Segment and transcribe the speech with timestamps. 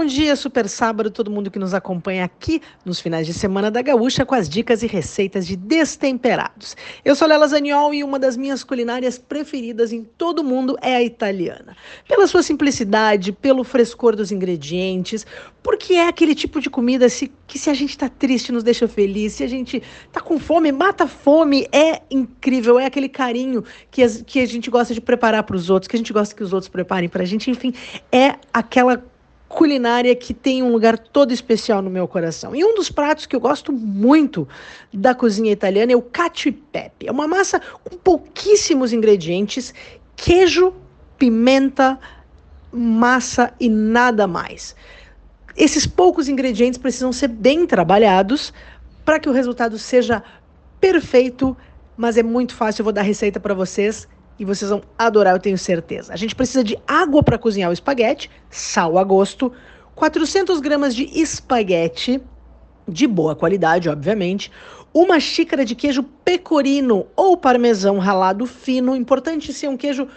[0.00, 3.82] bom dia, super sábado, todo mundo que nos acompanha aqui nos finais de semana da
[3.82, 6.74] Gaúcha com as dicas e receitas de destemperados.
[7.04, 10.96] Eu sou Lela Zaniol e uma das minhas culinárias preferidas em todo o mundo é
[10.96, 11.76] a italiana.
[12.08, 15.26] Pela sua simplicidade, pelo frescor dos ingredientes,
[15.62, 17.06] porque é aquele tipo de comida
[17.46, 20.72] que se a gente tá triste nos deixa feliz, se a gente tá com fome,
[20.72, 25.56] mata fome, é incrível, é aquele carinho que, que a gente gosta de preparar para
[25.56, 27.74] os outros, que a gente gosta que os outros preparem para a gente, enfim,
[28.10, 29.09] é aquela
[29.60, 32.56] culinária que tem um lugar todo especial no meu coração.
[32.56, 34.48] E um dos pratos que eu gosto muito
[34.90, 37.06] da cozinha italiana é o cacio e pepe.
[37.06, 39.74] É uma massa com pouquíssimos ingredientes,
[40.16, 40.72] queijo,
[41.18, 42.00] pimenta,
[42.72, 44.74] massa e nada mais.
[45.54, 48.54] Esses poucos ingredientes precisam ser bem trabalhados
[49.04, 50.22] para que o resultado seja
[50.80, 51.54] perfeito,
[51.98, 52.80] mas é muito fácil.
[52.80, 54.08] Eu vou dar receita para vocês
[54.40, 56.14] e vocês vão adorar, eu tenho certeza.
[56.14, 59.52] A gente precisa de água para cozinhar o espaguete, sal a gosto,
[59.94, 62.22] 400 gramas de espaguete,
[62.88, 64.50] de boa qualidade, obviamente,
[64.94, 70.08] uma xícara de queijo pecorino ou parmesão ralado fino, importante ser um queijo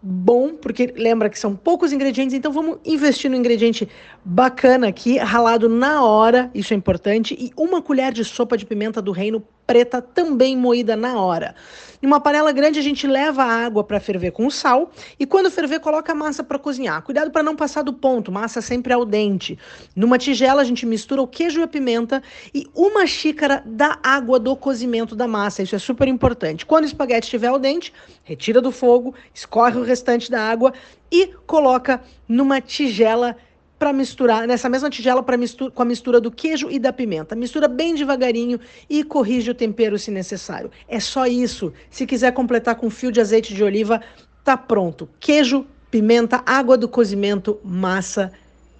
[0.00, 3.88] bom, porque lembra que são poucos ingredientes, então vamos investir no ingrediente
[4.24, 9.02] bacana aqui, ralado na hora, isso é importante, e uma colher de sopa de pimenta
[9.02, 11.54] do reino preta também moída na hora.
[12.02, 15.48] Em uma panela grande a gente leva a água para ferver com sal e quando
[15.52, 17.00] ferver coloca a massa para cozinhar.
[17.02, 19.56] Cuidado para não passar do ponto, massa sempre ao dente.
[19.94, 22.20] Numa tigela a gente mistura o queijo e a pimenta
[22.52, 25.62] e uma xícara da água do cozimento da massa.
[25.62, 26.66] Isso é super importante.
[26.66, 27.92] Quando o espaguete estiver ao dente,
[28.24, 30.72] retira do fogo, escorre o restante da água
[31.10, 33.36] e coloca numa tigela
[33.82, 37.34] para misturar, nessa mesma tigela para mistura, com a mistura do queijo e da pimenta.
[37.34, 40.70] Mistura bem devagarinho e corrige o tempero se necessário.
[40.86, 41.72] É só isso.
[41.90, 44.00] Se quiser completar com fio de azeite de oliva,
[44.44, 45.08] tá pronto.
[45.18, 48.30] Queijo, pimenta, água do cozimento, massa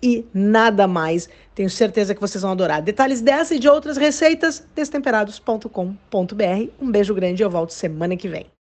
[0.01, 1.29] e nada mais.
[1.53, 2.81] Tenho certeza que vocês vão adorar.
[2.81, 6.71] Detalhes dessa e de outras receitas, destemperados.com.br.
[6.81, 8.47] Um beijo grande e eu volto semana que vem.